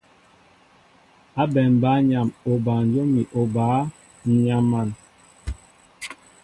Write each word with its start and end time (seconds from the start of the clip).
Ábɛm 1.41 1.71
bǎyaŋ 1.81 2.27
obanjóm 2.51 3.07
ni 3.15 3.23
obǎ, 3.39 3.65
ǹ 4.29 4.31
yam̀an! 4.45 4.89